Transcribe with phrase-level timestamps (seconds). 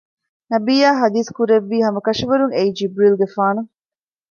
[0.51, 3.61] ނަބިއްޔާ ޙަދީޘް ކުރެއްވި ހަމަކަށަވަރުން އެއީ ޖިބްރީލުގެފާނު